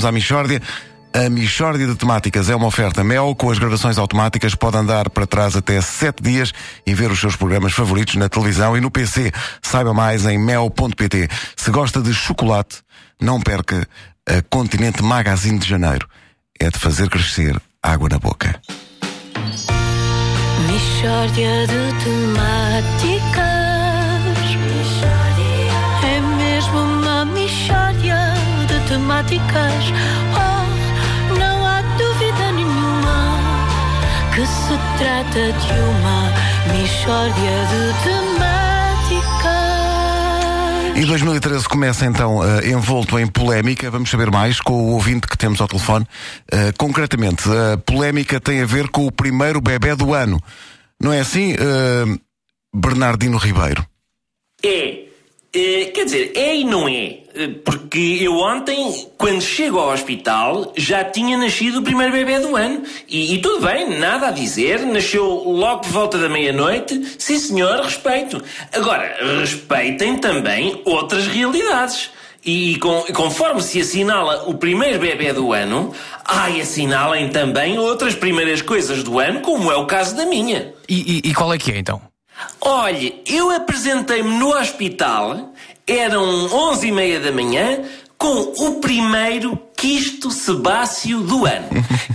Vamos 0.00 0.04
à 0.04 0.12
Michórdia. 0.12 0.62
A 1.12 1.28
Michórdia 1.28 1.86
de 1.86 1.94
Temáticas 1.94 2.48
é 2.48 2.56
uma 2.56 2.68
oferta 2.68 3.04
Mel, 3.04 3.34
com 3.34 3.50
as 3.50 3.58
gravações 3.58 3.98
automáticas 3.98 4.54
pode 4.54 4.78
andar 4.78 5.10
para 5.10 5.26
trás 5.26 5.54
até 5.54 5.78
7 5.78 6.22
dias 6.22 6.54
e 6.86 6.94
ver 6.94 7.10
os 7.10 7.20
seus 7.20 7.36
programas 7.36 7.74
favoritos 7.74 8.14
na 8.14 8.26
televisão 8.26 8.74
e 8.74 8.80
no 8.80 8.90
PC. 8.90 9.30
Saiba 9.60 9.92
mais 9.92 10.24
em 10.24 10.38
mel.pt. 10.38 11.28
Se 11.54 11.70
gosta 11.70 12.00
de 12.00 12.14
chocolate, 12.14 12.78
não 13.20 13.40
perca 13.42 13.86
a 14.26 14.40
Continente 14.48 15.02
Magazine 15.02 15.58
de 15.58 15.68
Janeiro. 15.68 16.08
É 16.58 16.70
de 16.70 16.78
fazer 16.78 17.10
crescer 17.10 17.60
água 17.82 18.08
na 18.08 18.18
boca. 18.18 18.58
Michórdia 20.66 21.66
de 21.66 22.04
temáticas. 22.04 23.59
De 28.90 28.96
temáticas. 28.96 29.84
Oh, 30.34 31.38
não 31.38 31.64
há 31.64 31.80
dúvida 31.96 32.52
nenhuma 32.52 33.38
que 34.34 34.44
se 34.46 34.76
trata 34.98 35.52
de 35.52 35.72
uma 35.80 36.32
michórdia 36.72 37.66
de 37.70 37.92
temáticas. 38.02 38.50
E 40.96 41.04
2013 41.04 41.68
começa 41.68 42.04
então 42.04 42.42
eh, 42.44 42.70
envolto 42.70 43.18
em 43.18 43.26
polémica. 43.26 43.90
Vamos 43.90 44.10
saber 44.10 44.30
mais 44.30 44.60
com 44.60 44.72
o 44.72 44.92
ouvinte 44.94 45.26
que 45.28 45.38
temos 45.38 45.60
ao 45.60 45.68
telefone. 45.68 46.06
Eh, 46.50 46.72
concretamente, 46.76 47.48
a 47.48 47.76
polémica 47.78 48.40
tem 48.40 48.60
a 48.60 48.66
ver 48.66 48.88
com 48.88 49.06
o 49.06 49.12
primeiro 49.12 49.60
bebê 49.60 49.94
do 49.94 50.12
ano. 50.12 50.40
Não 51.00 51.12
é 51.12 51.20
assim, 51.20 51.52
eh, 51.52 52.18
Bernardino 52.74 53.38
Ribeiro? 53.38 53.89
Quer 56.00 56.04
dizer, 56.06 56.32
é 56.34 56.56
e 56.56 56.64
não 56.64 56.88
é. 56.88 57.18
Porque 57.62 58.18
eu 58.22 58.38
ontem, 58.38 59.06
quando 59.18 59.42
chego 59.42 59.78
ao 59.78 59.92
hospital, 59.92 60.72
já 60.74 61.04
tinha 61.04 61.36
nascido 61.36 61.80
o 61.80 61.82
primeiro 61.82 62.10
bebê 62.10 62.38
do 62.38 62.56
ano. 62.56 62.82
E, 63.06 63.34
e 63.34 63.38
tudo 63.42 63.66
bem, 63.66 63.98
nada 63.98 64.28
a 64.28 64.30
dizer. 64.30 64.80
Nasceu 64.86 65.26
logo 65.26 65.82
por 65.82 65.90
volta 65.90 66.16
da 66.18 66.26
meia-noite. 66.26 67.16
Sim, 67.18 67.38
senhor, 67.38 67.80
respeito. 67.80 68.42
Agora, 68.72 69.14
respeitem 69.40 70.16
também 70.16 70.80
outras 70.86 71.26
realidades. 71.26 72.10
E 72.42 72.76
com- 72.78 73.04
conforme 73.12 73.60
se 73.60 73.78
assinala 73.82 74.44
o 74.48 74.54
primeiro 74.54 74.98
bebê 74.98 75.34
do 75.34 75.52
ano, 75.52 75.92
ai, 76.24 76.62
assinalem 76.62 77.28
também 77.28 77.78
outras 77.78 78.14
primeiras 78.14 78.62
coisas 78.62 79.02
do 79.04 79.18
ano, 79.18 79.40
como 79.40 79.70
é 79.70 79.76
o 79.76 79.84
caso 79.84 80.16
da 80.16 80.24
minha. 80.24 80.72
E, 80.88 81.18
e- 81.26 81.28
e 81.30 81.34
qual 81.34 81.52
é 81.52 81.58
que 81.58 81.70
é 81.70 81.76
então? 81.76 82.00
Olha, 82.62 83.12
eu 83.26 83.50
apresentei-me 83.50 84.30
no 84.38 84.56
hospital, 84.56 85.52
eram 85.90 86.46
onze 86.52 86.88
e 86.88 86.92
meia 86.92 87.18
da 87.18 87.32
manhã, 87.32 87.80
com 88.16 88.52
o 88.58 88.80
primeiro 88.80 89.58
quisto 89.76 90.30
sebáceo 90.30 91.20
do 91.22 91.46
ano. 91.46 91.68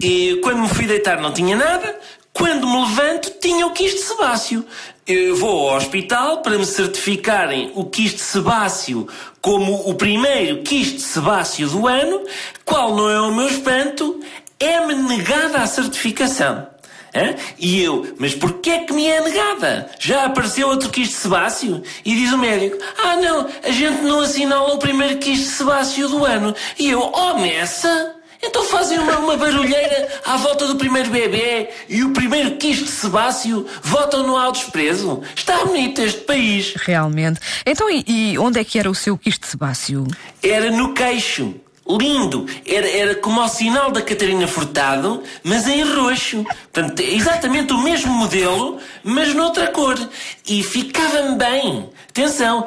E 0.00 0.38
quando 0.42 0.62
me 0.62 0.68
fui 0.68 0.86
deitar 0.86 1.20
não 1.20 1.32
tinha 1.32 1.56
nada, 1.56 1.98
quando 2.32 2.66
me 2.66 2.80
levanto 2.80 3.32
tinha 3.40 3.66
o 3.66 3.72
quisto 3.72 4.00
sebáceo. 4.00 4.64
Eu 5.06 5.36
vou 5.36 5.70
ao 5.70 5.76
hospital 5.76 6.42
para 6.42 6.58
me 6.58 6.66
certificarem 6.66 7.72
o 7.74 7.84
quisto 7.84 8.20
sebáceo 8.20 9.08
como 9.40 9.88
o 9.88 9.94
primeiro 9.94 10.62
quisto 10.62 11.00
sebáceo 11.00 11.68
do 11.68 11.86
ano, 11.86 12.22
qual 12.64 12.94
não 12.94 13.10
é 13.10 13.20
o 13.20 13.34
meu 13.34 13.48
espanto, 13.48 14.20
é-me 14.60 14.94
negada 14.94 15.58
a 15.58 15.66
certificação. 15.66 16.66
Hã? 17.14 17.34
E 17.58 17.82
eu, 17.82 18.14
mas 18.18 18.34
porquê 18.34 18.70
é 18.70 18.78
que 18.80 18.92
me 18.92 19.06
é 19.06 19.20
negada? 19.20 19.90
Já 19.98 20.26
apareceu 20.26 20.68
outro 20.68 20.90
quisto 20.90 21.14
sebáceo? 21.14 21.82
E 22.04 22.14
diz 22.14 22.32
o 22.32 22.38
médico, 22.38 22.76
ah 23.02 23.16
não, 23.16 23.48
a 23.64 23.70
gente 23.70 24.02
não 24.02 24.20
assinala 24.20 24.74
o 24.74 24.78
primeiro 24.78 25.18
quisto 25.18 25.48
sebáceo 25.48 26.08
do 26.08 26.24
ano. 26.24 26.54
E 26.78 26.90
eu, 26.90 27.00
oh 27.00 27.38
Messa, 27.38 28.14
então 28.42 28.64
fazem 28.64 28.98
uma, 28.98 29.18
uma 29.18 29.36
barulheira 29.36 30.08
à 30.24 30.36
volta 30.36 30.66
do 30.66 30.76
primeiro 30.76 31.10
bebê 31.10 31.70
e 31.88 32.04
o 32.04 32.12
primeiro 32.12 32.56
quisto 32.56 32.86
sebáceo 32.86 33.66
votam-no 33.82 34.36
ao 34.36 34.52
desprezo. 34.52 35.22
Está 35.34 35.64
bonito 35.64 36.00
este 36.00 36.20
país. 36.20 36.74
Realmente. 36.76 37.40
Então, 37.66 37.90
e, 37.90 38.04
e 38.06 38.38
onde 38.38 38.60
é 38.60 38.64
que 38.64 38.78
era 38.78 38.90
o 38.90 38.94
seu 38.94 39.18
quisto 39.18 39.46
sebáceo? 39.46 40.06
Era 40.42 40.70
no 40.70 40.94
queixo. 40.94 41.54
Lindo. 41.88 42.46
Era, 42.66 42.88
era 42.88 43.14
como 43.14 43.40
ao 43.40 43.48
sinal 43.48 43.90
da 43.90 44.02
Catarina 44.02 44.46
Furtado, 44.46 45.22
mas 45.42 45.66
em 45.66 45.82
roxo. 45.82 46.44
Portanto, 46.72 47.00
exatamente 47.00 47.72
o 47.72 47.78
mesmo 47.78 48.12
modelo, 48.12 48.78
mas 49.02 49.34
noutra 49.34 49.68
cor. 49.68 49.98
E 50.46 50.62
ficava-me 50.62 51.36
bem. 51.36 51.88
Atenção, 52.10 52.66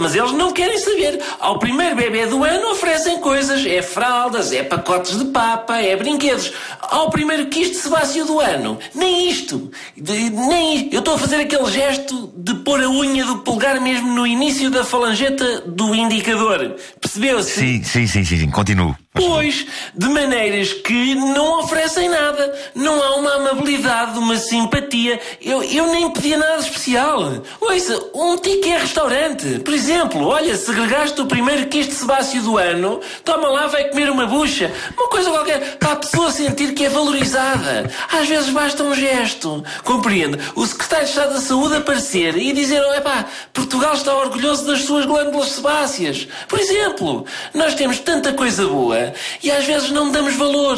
mas 0.00 0.14
eles 0.16 0.32
não 0.32 0.52
querem 0.52 0.76
saber. 0.78 1.20
Ao 1.38 1.58
primeiro 1.58 1.94
bebê 1.94 2.26
do 2.26 2.42
ano 2.42 2.72
oferecem 2.72 3.18
coisas. 3.18 3.64
É 3.64 3.80
fraldas, 3.80 4.50
é 4.52 4.62
pacotes 4.62 5.16
de 5.16 5.26
papa, 5.26 5.76
é 5.78 5.94
brinquedos. 5.94 6.52
Ao 6.80 7.08
primeiro 7.10 7.46
quisto 7.46 7.76
sebáceo 7.76 8.24
do 8.26 8.40
ano, 8.40 8.78
nem 8.94 9.30
isto. 9.30 9.70
De- 9.96 10.30
nem. 10.30 10.88
Eu 10.92 10.98
estou 10.98 11.14
a 11.14 11.18
fazer 11.18 11.36
aquele 11.36 11.70
gesto 11.70 12.32
de 12.36 12.54
pôr 12.56 12.82
a 12.82 12.88
unha 12.88 13.24
do 13.24 13.38
polegar 13.38 13.80
mesmo 13.80 14.12
no 14.12 14.26
início 14.26 14.68
da 14.70 14.84
falangeta 14.84 15.60
do 15.66 15.94
indicador. 15.94 16.74
Percebeu-se? 17.00 17.50
Sim, 17.60 17.84
sim, 17.84 18.06
sim, 18.06 18.24
sim, 18.24 18.36
sim. 18.38 18.50
Continuo. 18.58 18.96
Pois, 19.18 19.66
de 19.92 20.08
maneiras 20.08 20.72
que 20.72 21.16
não 21.16 21.58
oferecem 21.58 22.08
nada. 22.08 22.56
Não 22.72 23.02
há 23.02 23.16
uma 23.16 23.34
amabilidade, 23.34 24.16
uma 24.16 24.36
simpatia. 24.36 25.20
Eu, 25.42 25.60
eu 25.60 25.88
nem 25.88 26.08
pedia 26.10 26.38
nada 26.38 26.58
especial. 26.58 27.42
Ouça, 27.60 28.10
um 28.14 28.36
ticket 28.36 28.80
restaurante. 28.80 29.58
Por 29.58 29.74
exemplo, 29.74 30.24
olha, 30.24 30.56
segregaste 30.56 31.20
o 31.20 31.26
primeiro 31.26 31.66
quisto 31.66 31.94
sebáceo 31.94 32.42
do 32.42 32.58
ano, 32.58 33.00
toma 33.24 33.48
lá, 33.48 33.66
vai 33.66 33.88
comer 33.88 34.08
uma 34.08 34.24
bucha. 34.24 34.72
Uma 34.96 35.08
coisa 35.08 35.30
qualquer, 35.30 35.78
para 35.78 35.94
a 35.94 35.96
pessoa 35.96 36.30
sentir 36.30 36.72
que 36.72 36.84
é 36.84 36.88
valorizada. 36.88 37.90
Às 38.12 38.28
vezes 38.28 38.50
basta 38.50 38.84
um 38.84 38.94
gesto. 38.94 39.64
Compreende? 39.82 40.38
O 40.54 40.64
secretário 40.64 41.06
de 41.06 41.10
Estado 41.10 41.34
da 41.34 41.40
Saúde 41.40 41.74
aparecer 41.74 42.36
e 42.36 42.52
dizer, 42.52 42.80
oh, 42.88 42.94
epá, 42.94 43.24
Portugal 43.52 43.94
está 43.94 44.14
orgulhoso 44.14 44.64
das 44.64 44.82
suas 44.82 45.04
glândulas 45.04 45.48
sebáceas. 45.48 46.28
Por 46.46 46.60
exemplo, 46.60 47.26
nós 47.52 47.74
temos 47.74 47.98
tanta 47.98 48.32
coisa 48.32 48.64
boa 48.64 49.07
e 49.42 49.50
às 49.50 49.64
vezes 49.64 49.90
não 49.90 50.10
damos 50.10 50.34
valor. 50.36 50.76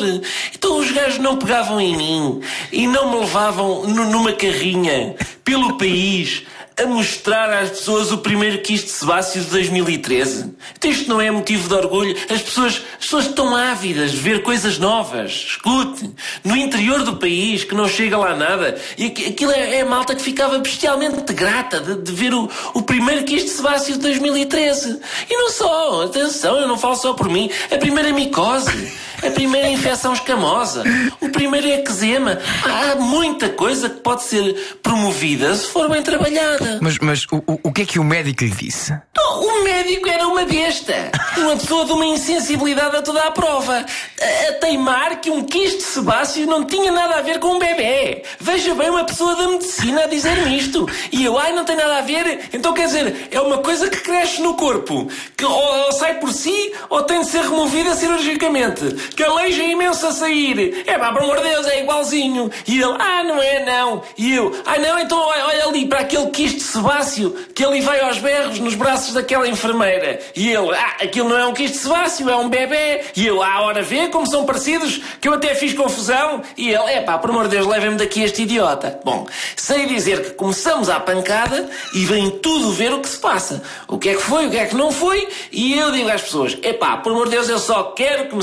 Então 0.55 0.79
os 0.79 0.91
gajos 0.91 1.19
não 1.19 1.37
pegavam 1.37 1.81
em 1.81 1.97
mim 1.97 2.41
e 2.73 2.87
não 2.87 3.11
me 3.13 3.21
levavam 3.21 3.85
nu- 3.87 4.11
numa 4.11 4.33
carrinha 4.33 5.15
pelo 5.45 5.77
país 5.77 6.43
a 6.83 6.87
mostrar 6.87 7.51
às 7.53 7.71
pessoas 7.71 8.11
o 8.13 8.19
primeiro 8.19 8.59
quisto 8.63 8.89
sebáceo 8.89 9.43
de 9.43 9.49
2013. 9.51 10.53
Então 10.77 10.91
isto 10.91 11.09
não 11.09 11.21
é 11.21 11.31
motivo 11.31 11.69
de 11.69 11.75
orgulho. 11.75 12.17
As 12.31 12.41
pessoas, 12.43 12.83
as 12.99 13.05
pessoas 13.05 13.27
estão 13.27 13.55
ávidas 13.55 14.13
de 14.13 14.17
ver 14.19 14.43
coisas 14.43 14.79
novas. 14.79 15.31
Escute, 15.33 16.11
no 16.45 16.57
interior 16.57 17.03
do 17.03 17.17
país 17.17 17.65
que 17.65 17.75
não 17.75 17.89
chega 17.89 18.17
lá 18.17 18.35
nada. 18.37 18.79
E 18.97 19.07
aqui- 19.07 19.27
aquilo 19.27 19.53
é, 19.53 19.77
é 19.79 19.85
malta 19.85 20.15
que 20.15 20.23
ficava 20.23 20.59
bestialmente 20.59 21.33
grata 21.33 21.81
de, 21.81 21.97
de 22.03 22.13
ver 22.13 22.33
o, 22.35 22.49
o 22.75 22.83
primeiro 22.83 23.25
quisto 23.25 23.51
sebáceo 23.51 23.95
de 23.95 24.01
2013. 24.01 24.99
E 25.29 25.37
não 25.37 25.51
só, 25.51 26.05
atenção, 26.05 26.57
eu 26.59 26.69
não 26.69 26.79
falo 26.79 26.97
só 26.97 27.13
por 27.13 27.29
mim. 27.29 27.51
A 27.71 27.77
primeira 27.79 28.13
micose. 28.13 28.93
A 29.27 29.31
primeira 29.31 29.69
infecção 29.69 30.13
escamosa, 30.13 30.83
o 31.21 31.29
primeiro 31.29 31.67
eczema. 31.69 32.39
Há 32.65 32.97
muita 32.97 33.49
coisa 33.51 33.89
que 33.89 34.01
pode 34.01 34.23
ser 34.23 34.79
promovida 34.83 35.55
se 35.55 35.67
for 35.67 35.89
bem 35.91 36.03
trabalhada. 36.03 36.79
Mas, 36.81 36.99
mas 36.99 37.25
o, 37.31 37.37
o, 37.47 37.61
o 37.65 37.73
que 37.73 37.83
é 37.83 37.87
que 37.87 37.99
o 37.99 38.05
médico 38.05 38.45
lhe 38.45 38.51
disse? 38.51 38.93
O 39.19 39.65
médico 39.65 40.09
era 40.09 40.27
uma 40.27 40.45
besta. 40.45 41.11
Uma 41.37 41.57
pessoa 41.57 41.85
de 41.85 41.93
uma 41.93 42.07
insensibilidade 42.07 42.97
a 42.97 43.03
toda 43.03 43.23
a 43.23 43.31
prova. 43.31 43.85
A, 43.85 44.49
a 44.49 44.53
teimar 44.55 45.21
que 45.21 45.31
um 45.31 45.43
quisto 45.45 45.83
sebáceo 45.83 46.47
não 46.47 46.65
tinha 46.65 46.91
nada 46.91 47.17
a 47.17 47.23
ver 47.23 47.39
com 47.39 47.55
um 47.55 47.59
bebê. 47.59 48.23
Veja 48.41 48.75
bem 48.75 48.91
uma 48.91 49.05
pessoa 49.05 49.37
da 49.37 49.49
medicina 49.49 50.05
a 50.05 50.07
dizer-me 50.07 50.57
isto. 50.57 50.89
E 51.13 51.25
eu, 51.25 51.39
ai, 51.39 51.53
não 51.53 51.65
tem 51.65 51.77
nada 51.77 51.99
a 51.99 52.03
ver. 52.03 52.49
Então 52.53 52.73
quer 52.73 52.87
dizer, 52.87 53.29
é 53.31 53.41
uma 53.41 53.59
coisa 53.59 53.89
que 53.89 53.99
cresce 53.99 54.41
no 54.41 54.55
corpo. 54.55 55.09
Que 55.37 55.45
ou, 55.45 55.87
ou 55.87 55.93
sai 55.93 56.15
por 56.15 56.33
si 56.33 56.73
ou 56.89 57.03
tem 57.03 57.21
de 57.21 57.27
ser 57.27 57.43
removida 57.43 57.95
cirurgicamente. 57.95 59.10
Que 59.17 59.23
aleija 59.23 59.63
imenso 59.63 60.07
a 60.07 60.13
sair. 60.13 60.85
É 60.87 60.99
pá, 60.99 61.13
por 61.13 61.23
amor 61.23 61.39
de 61.39 61.49
Deus, 61.49 61.67
é 61.67 61.83
igualzinho. 61.83 62.51
E 62.67 62.81
ele, 62.81 62.97
ah, 62.99 63.23
não 63.25 63.43
é 63.43 63.65
não. 63.65 64.03
E 64.17 64.35
eu, 64.35 64.55
ah, 64.65 64.79
não, 64.79 64.99
então 64.99 65.19
olha, 65.19 65.47
olha 65.47 65.65
ali 65.67 65.87
para 65.87 66.01
aquele 66.01 66.31
quisto 66.31 66.61
sebáceo 66.61 67.31
que 67.55 67.65
ali 67.65 67.81
vai 67.81 68.01
aos 68.01 68.19
berros 68.19 68.59
nos 68.59 68.75
braços 68.75 69.15
daquela 69.15 69.49
enfermeira. 69.49 70.21
E 70.35 70.51
ele, 70.51 70.75
ah, 70.75 70.97
aquilo 71.03 71.29
não 71.29 71.39
é 71.39 71.47
um 71.47 71.53
quisto 71.53 71.79
sebáceo, 71.79 72.29
é 72.29 72.37
um 72.37 72.49
bebê. 72.49 73.05
E 73.17 73.27
eu, 73.27 73.43
ah, 73.43 73.63
ora 73.63 73.83
vê 73.83 74.09
como 74.09 74.29
são 74.29 74.45
parecidos, 74.45 75.01
que 75.21 75.29
eu 75.29 75.35
até 75.35 75.55
fiz 75.55 75.75
confusão. 75.75 76.43
E 76.57 76.69
ele, 76.69 76.91
é 76.91 77.01
pá, 77.01 77.19
por 77.19 77.31
amor 77.31 77.45
de 77.45 77.57
Deus, 77.57 77.67
levem-me 77.67 77.97
daqui 77.97 78.23
este 78.23 78.43
idiota. 78.43 79.01
Bom, 79.05 79.27
sei 79.57 79.87
dizer 79.87 80.23
que 80.23 80.31
começamos 80.31 80.89
à 80.89 81.01
pancada 81.01 81.69
e 81.95 82.05
vem 82.05 82.31
tudo 82.31 82.73
ver 82.73 82.93
o 82.93 83.01
que 83.01 83.09
se 83.09 83.19
passa. 83.19 83.63
O 83.89 83.99
que 83.99 84.11
é 84.11 84.15
que 84.15 84.23
foi, 84.23 84.47
o 84.47 84.51
que 84.51 84.57
é 84.57 84.67
que 84.67 84.77
não 84.77 84.91
foi. 84.93 85.29
E 85.53 85.79
eu 85.79 85.91
digo 85.93 86.09
às 86.11 86.23
pessoas, 86.23 86.57
é 86.63 86.73
pá, 86.73 86.97
por 86.97 87.13
amor 87.13 87.27
de 87.27 87.33
Deus, 87.33 87.49
eu 87.49 87.59
só 87.59 87.85
quero 87.85 88.29
que 88.29 88.35
me 88.35 88.43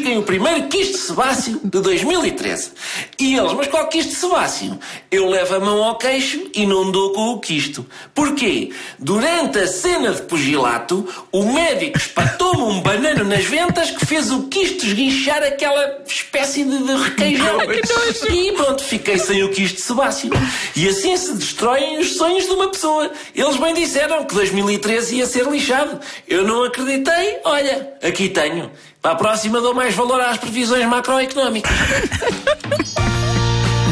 certifiquem 0.00 0.18
o 0.18 0.22
primeiro 0.22 0.68
quisto 0.68 0.98
sebáceo 0.98 1.60
de 1.62 1.80
2013. 1.80 2.72
E 3.18 3.36
eles, 3.36 3.52
mas 3.52 3.68
qual 3.68 3.86
quisto 3.88 4.14
sebáceo? 4.14 4.78
Eu 5.10 5.28
levo 5.28 5.54
a 5.54 5.60
mão 5.60 5.70
mão 5.70 5.84
ao 5.84 5.98
queixo 5.98 6.50
e 6.54 6.66
não 6.66 6.90
dou 6.90 7.12
com 7.12 7.32
o 7.32 7.38
quisto. 7.38 7.86
Porquê? 8.14 8.72
Durante 8.98 9.58
a 9.58 9.66
cena 9.66 10.12
de 10.12 10.22
pugilato, 10.22 11.08
o 11.30 11.52
médico 11.52 11.98
espatou-me 11.98 12.62
um 12.62 12.80
banano 12.80 13.24
nas 13.24 13.44
ventas 13.44 13.90
que 13.90 14.04
fez 14.04 14.30
o 14.30 14.48
quisto 14.48 14.86
esguinchar 14.86 15.42
aquela 15.42 16.02
espécie 16.06 16.64
de, 16.64 16.78
de 16.78 16.94
requeijão. 16.94 17.58
e 18.30 18.52
pronto, 18.52 18.82
fiquei 18.82 19.18
sem 19.18 19.42
o 19.44 19.50
quisto 19.50 19.80
sebáceo. 19.80 20.30
E 20.74 20.88
assim 20.88 21.16
se 21.16 21.34
destroem 21.34 21.98
os 21.98 22.14
sonhos 22.14 22.44
de 22.44 22.50
uma 22.50 22.70
pessoa. 22.70 23.10
Eles 23.34 23.56
bem 23.56 23.74
disseram 23.74 24.24
que 24.24 24.34
2013 24.34 25.16
ia 25.16 25.26
ser 25.26 25.46
lixado. 25.46 26.00
Eu 26.26 26.44
não 26.44 26.64
acreditei. 26.64 27.38
Olha, 27.44 27.94
aqui 28.02 28.28
tenho. 28.28 28.70
Para 29.02 29.12
a 29.12 29.14
próxima 29.14 29.60
dou 29.60 29.74
mais 29.74 29.94
valor 29.94 30.20
às 30.20 30.36
previsões 30.36 30.86
macroeconómicas. 30.86 31.72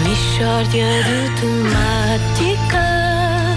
Mishória 0.05 1.03
de 1.03 1.41
temáticas. 1.41 2.79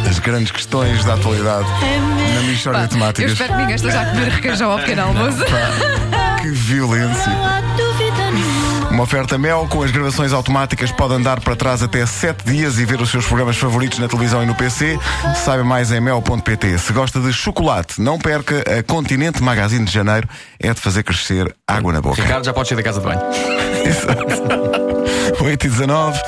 As 0.09 0.19
grandes 0.19 0.51
questões 0.51 1.03
da 1.05 1.15
atualidade 1.15 1.67
É 1.83 1.99
na 1.99 2.15
mesmo. 2.15 2.43
Michórdia 2.49 2.81
Eu 2.81 2.87
de 2.87 2.93
Temáticas. 2.93 3.31
espero 3.33 3.53
que 3.53 3.59
ninguém 3.59 3.75
esteja 3.75 4.01
a 4.01 4.05
comer 4.05 4.29
requeijão 4.29 4.71
ao 4.71 4.79
pequeno 4.79 5.01
almoço. 5.03 5.43
Que 6.41 6.49
violência. 6.51 7.31
Uma 8.91 9.03
oferta 9.03 9.37
Mel 9.37 9.67
com 9.69 9.81
as 9.81 9.89
gravações 9.89 10.33
automáticas 10.33 10.91
pode 10.91 11.13
andar 11.13 11.39
para 11.39 11.55
trás 11.55 11.81
até 11.81 12.05
7 12.05 12.43
dias 12.43 12.77
e 12.77 12.83
ver 12.83 13.01
os 13.01 13.09
seus 13.09 13.25
programas 13.25 13.55
favoritos 13.55 13.99
na 13.99 14.07
televisão 14.07 14.43
e 14.43 14.45
no 14.45 14.53
PC. 14.53 14.99
Saiba 15.45 15.63
mais 15.63 15.93
em 15.93 16.01
mel.pt. 16.01 16.77
Se 16.77 16.91
gosta 16.91 17.21
de 17.21 17.31
chocolate, 17.31 18.01
não 18.01 18.19
perca 18.19 18.63
a 18.79 18.83
Continente 18.83 19.41
Magazine 19.41 19.85
de 19.85 19.91
Janeiro. 19.91 20.27
É 20.59 20.73
de 20.73 20.81
fazer 20.81 21.03
crescer 21.03 21.55
água 21.65 21.93
na 21.93 22.01
boca. 22.01 22.21
Ricardo 22.21 22.43
já 22.43 22.53
pode 22.53 22.67
sair 22.67 22.77
da 22.77 22.83
casa 22.83 22.99
de 22.99 23.05
banho. 23.05 23.21
Exato. 23.87 25.43
8 25.43 25.65
e 25.65 25.69
19. 25.69 26.19